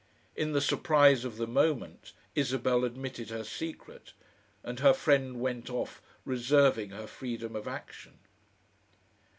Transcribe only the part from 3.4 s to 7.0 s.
secret, and her friend went off "reserving